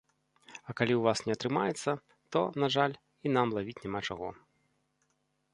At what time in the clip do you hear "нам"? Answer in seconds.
3.37-3.47